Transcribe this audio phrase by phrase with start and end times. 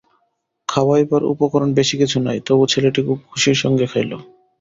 [0.69, 4.11] খাওয়াইবার উপকরণ বেশি কিছু নাই, তবু ছেলেটি খুব খুশির সঙ্গে খাইল।